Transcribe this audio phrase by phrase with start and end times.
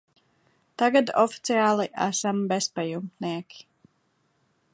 [0.81, 3.67] Tagad oficiāli esam bezpajumtnieki.